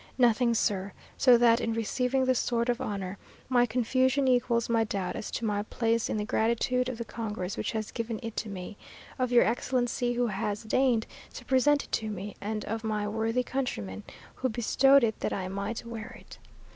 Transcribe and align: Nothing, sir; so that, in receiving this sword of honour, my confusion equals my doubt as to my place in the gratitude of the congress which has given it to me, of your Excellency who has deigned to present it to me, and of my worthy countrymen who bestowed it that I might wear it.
Nothing, 0.17 0.55
sir; 0.55 0.93
so 1.15 1.37
that, 1.37 1.61
in 1.61 1.75
receiving 1.75 2.25
this 2.25 2.39
sword 2.39 2.69
of 2.69 2.81
honour, 2.81 3.19
my 3.49 3.67
confusion 3.67 4.27
equals 4.27 4.67
my 4.67 4.83
doubt 4.83 5.15
as 5.15 5.29
to 5.29 5.45
my 5.45 5.61
place 5.61 6.09
in 6.09 6.17
the 6.17 6.25
gratitude 6.25 6.89
of 6.89 6.97
the 6.97 7.05
congress 7.05 7.55
which 7.55 7.73
has 7.73 7.91
given 7.91 8.19
it 8.23 8.35
to 8.37 8.49
me, 8.49 8.77
of 9.19 9.31
your 9.31 9.43
Excellency 9.43 10.13
who 10.13 10.25
has 10.25 10.63
deigned 10.63 11.05
to 11.35 11.45
present 11.45 11.83
it 11.83 11.91
to 11.91 12.09
me, 12.09 12.35
and 12.41 12.65
of 12.65 12.83
my 12.83 13.07
worthy 13.07 13.43
countrymen 13.43 14.01
who 14.33 14.49
bestowed 14.49 15.03
it 15.03 15.19
that 15.19 15.33
I 15.33 15.47
might 15.47 15.85
wear 15.85 16.09
it. 16.19 16.39